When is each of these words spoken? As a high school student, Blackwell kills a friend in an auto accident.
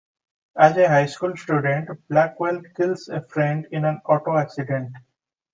As 0.57 0.75
a 0.77 0.87
high 0.87 1.05
school 1.05 1.37
student, 1.37 1.87
Blackwell 2.09 2.59
kills 2.75 3.07
a 3.07 3.21
friend 3.21 3.67
in 3.71 3.85
an 3.85 4.01
auto 4.07 4.35
accident. 4.35 4.95